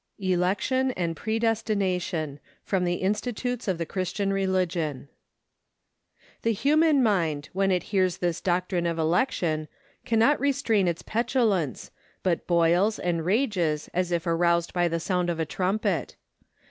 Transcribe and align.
ELECTION 0.17 0.89
AND 0.93 1.15
PREDESTINATION 1.15 2.39
From 2.63 2.85
the 2.85 3.03
'Institutes 3.03 3.67
of 3.67 3.77
the 3.77 3.85
Christian 3.85 4.33
Religion' 4.33 5.09
The 6.41 6.53
human 6.53 7.03
mind 7.03 7.49
when 7.53 7.69
it 7.69 7.83
hears 7.93 8.17
this 8.17 8.41
doctrine 8.41 8.87
of 8.87 8.97
election 8.97 9.67
cannot 10.03 10.39
restrain 10.39 10.87
its 10.87 11.03
petulance, 11.03 11.91
but 12.23 12.47
boils 12.47 12.97
and 12.97 13.23
rages 13.23 13.91
as 13.93 14.11
if 14.11 14.25
aroused 14.25 14.73
by 14.73 14.87
the 14.87 14.99
sound 14.99 15.29
of 15.29 15.39
a 15.39 15.45
trumpet. 15.45 16.15